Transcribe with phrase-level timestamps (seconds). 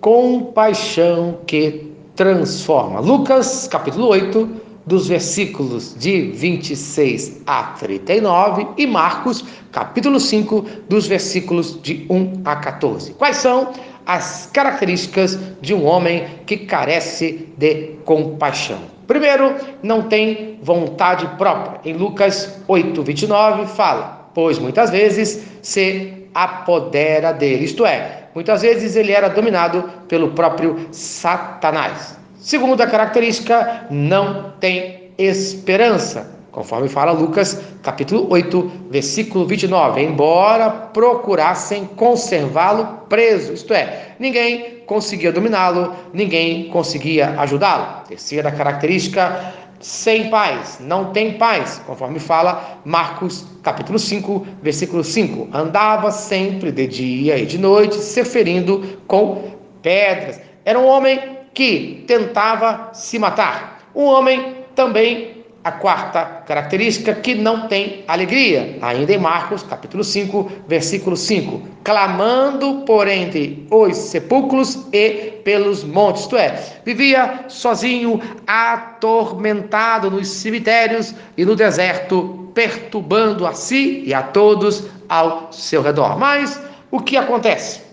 [0.00, 3.00] compaixão que transforma.
[3.00, 4.48] Lucas, capítulo 8,
[4.86, 12.56] dos versículos de 26 a 39 e Marcos, capítulo 5, dos versículos de 1 a
[12.56, 13.12] 14.
[13.12, 13.72] Quais são
[14.06, 18.78] as características de um homem que carece de compaixão?
[19.06, 21.80] Primeiro, não tem vontade própria.
[21.84, 28.94] Em Lucas 8, 29, fala: Pois muitas vezes se apodera dele, isto é, muitas vezes
[28.94, 32.16] ele era dominado pelo próprio Satanás.
[32.38, 36.38] Segunda característica, não tem esperança.
[36.52, 40.00] Conforme fala Lucas, capítulo 8, versículo 29.
[40.00, 48.06] Embora procurassem conservá-lo preso, isto é, ninguém conseguia dominá-lo, ninguém conseguia ajudá-lo.
[48.06, 55.48] Terceira característica, sem paz, não tem paz, conforme fala Marcos capítulo 5, versículo 5.
[55.52, 60.40] Andava sempre de dia e de noite, se ferindo com pedras.
[60.64, 63.90] Era um homem que tentava se matar.
[63.94, 65.37] Um homem também,
[65.68, 68.78] a quarta característica, que não tem alegria.
[68.80, 71.68] Ainda em Marcos, capítulo 5, versículo 5.
[71.84, 76.22] Clamando por entre os sepulcros e pelos montes.
[76.22, 84.22] Isto é, vivia sozinho, atormentado nos cemitérios e no deserto, perturbando a si e a
[84.22, 86.18] todos ao seu redor.
[86.18, 87.87] Mas o que acontece?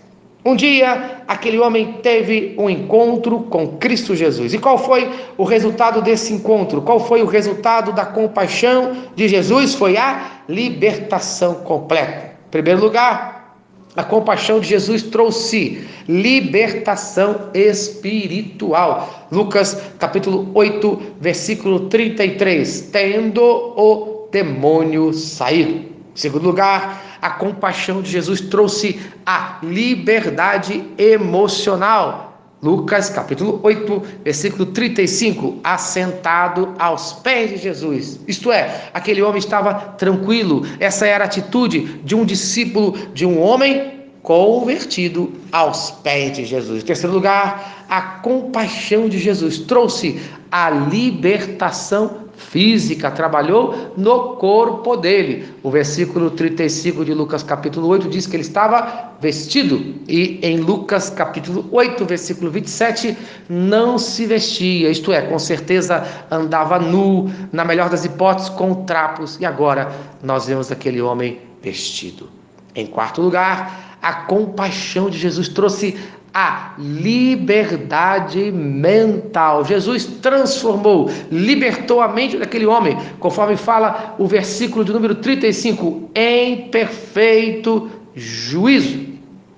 [0.46, 4.54] Um dia, aquele homem teve um encontro com Cristo Jesus.
[4.54, 6.82] E qual foi o resultado desse encontro?
[6.82, 9.74] Qual foi o resultado da compaixão de Jesus?
[9.74, 12.36] Foi a libertação completa.
[12.46, 13.56] Em primeiro lugar,
[13.96, 19.26] a compaixão de Jesus trouxe libertação espiritual.
[19.32, 22.82] Lucas capítulo 8, versículo 33.
[22.92, 25.72] Tendo o demônio saído.
[25.72, 32.26] Em segundo lugar, a compaixão de Jesus trouxe a liberdade emocional.
[32.62, 38.18] Lucas capítulo 8, versículo 35, assentado aos pés de Jesus.
[38.26, 40.66] Isto é, aquele homem estava tranquilo.
[40.80, 46.82] Essa era a atitude de um discípulo, de um homem convertido aos pés de Jesus.
[46.82, 50.20] Em terceiro lugar, a compaixão de Jesus trouxe
[50.50, 55.48] a libertação física, trabalhou no corpo dele.
[55.62, 61.10] O versículo 35 de Lucas capítulo 8 diz que ele estava vestido, e em Lucas
[61.10, 63.16] capítulo 8, versículo 27,
[63.48, 69.38] não se vestia, isto é, com certeza andava nu, na melhor das hipóteses, com trapos,
[69.40, 69.90] e agora
[70.22, 72.28] nós vemos aquele homem vestido.
[72.74, 75.96] Em quarto lugar, a compaixão de Jesus trouxe
[76.38, 79.64] a liberdade mental.
[79.64, 86.68] Jesus transformou, libertou a mente daquele homem, conforme fala o versículo de número 35, em
[86.68, 89.06] perfeito juízo.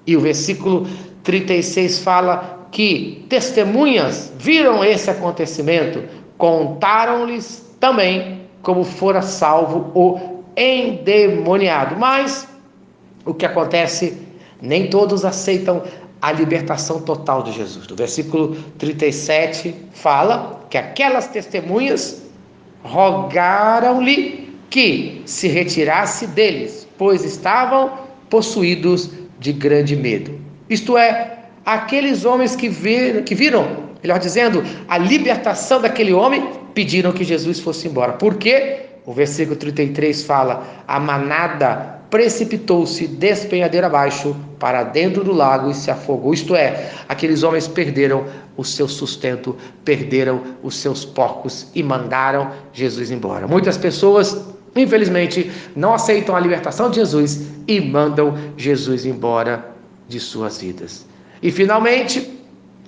[0.07, 0.87] E o versículo
[1.25, 6.05] 36 fala que testemunhas viram esse acontecimento,
[6.37, 11.97] contaram-lhes também como fora salvo o endemoniado.
[11.97, 12.47] Mas
[13.25, 14.29] o que acontece?
[14.63, 15.83] Nem todos aceitam
[16.21, 17.87] a libertação total de Jesus.
[17.87, 22.23] No versículo 37 fala que aquelas testemunhas
[22.83, 27.93] rogaram-lhe que se retirasse deles, pois estavam
[28.29, 30.39] possuídos de grande medo.
[30.69, 33.67] Isto é, aqueles homens que viram, que viram,
[34.03, 38.13] melhor dizendo, a libertação daquele homem, pediram que Jesus fosse embora.
[38.15, 38.81] Por quê?
[39.07, 45.91] O versículo 33 fala: a manada precipitou-se despenhadeira abaixo para dentro do lago e se
[45.91, 46.33] afogou.
[46.33, 48.25] Isto é, aqueles homens perderam
[48.57, 53.47] o seu sustento, perderam os seus porcos e mandaram Jesus embora.
[53.47, 59.71] Muitas pessoas, infelizmente, não aceitam a libertação de Jesus e mandam Jesus embora
[60.09, 61.07] de suas vidas.
[61.43, 62.39] E finalmente,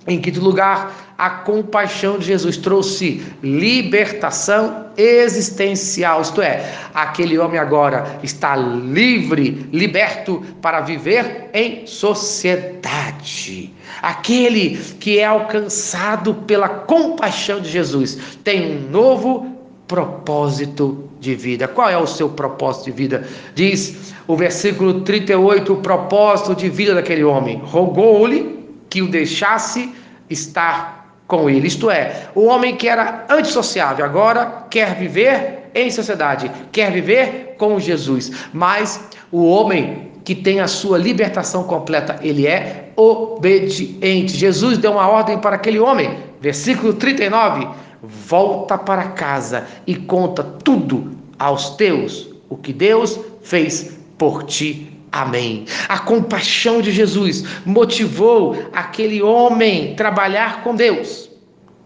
[0.07, 8.19] em quinto lugar, a compaixão de Jesus trouxe libertação existencial, isto é, aquele homem agora
[8.23, 13.71] está livre, liberto para viver em sociedade.
[14.01, 19.55] Aquele que é alcançado pela compaixão de Jesus tem um novo
[19.87, 21.69] propósito de vida.
[21.69, 23.28] Qual é o seu propósito de vida?
[23.55, 27.61] Diz o versículo 38, o propósito de vida daquele homem.
[27.63, 28.59] Rogou-lhe
[28.89, 29.93] que o deixasse
[30.31, 31.00] estar
[31.30, 31.68] com ele.
[31.68, 37.78] Isto é, o homem que era antissociável agora quer viver em sociedade, quer viver com
[37.78, 38.32] Jesus.
[38.53, 39.00] Mas
[39.30, 44.36] o homem que tem a sua libertação completa, ele é obediente.
[44.36, 47.68] Jesus deu uma ordem para aquele homem, versículo 39:
[48.03, 55.65] volta para casa e conta tudo aos teus, o que Deus fez por ti Amém.
[55.89, 61.28] A compaixão de Jesus motivou aquele homem trabalhar com Deus.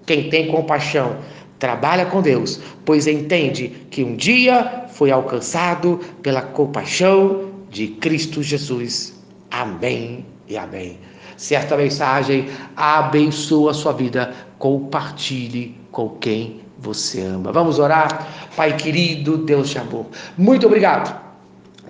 [0.04, 1.16] Quem tem compaixão
[1.58, 9.18] trabalha com Deus, pois entende que um dia foi alcançado pela compaixão de Cristo Jesus.
[9.50, 10.98] Amém e amém.
[11.38, 17.50] Se esta mensagem abençoa a sua vida, compartilhe com quem você ama.
[17.50, 18.28] Vamos orar?
[18.54, 20.06] Pai querido, Deus de amor,
[20.36, 21.23] muito obrigado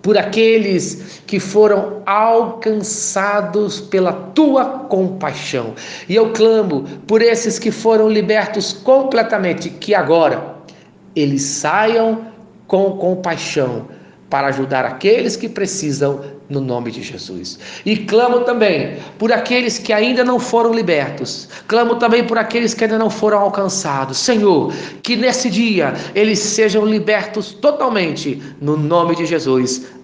[0.04, 5.72] por aqueles que foram alcançados pela tua compaixão.
[6.06, 10.56] E eu clamo por esses que foram libertos completamente, que agora
[11.16, 12.26] eles saiam
[12.66, 13.86] com compaixão
[14.34, 16.20] para ajudar aqueles que precisam
[16.50, 17.56] no nome de Jesus.
[17.86, 21.48] E clamo também por aqueles que ainda não foram libertos.
[21.68, 24.18] Clamo também por aqueles que ainda não foram alcançados.
[24.18, 29.86] Senhor, que nesse dia eles sejam libertos totalmente no nome de Jesus.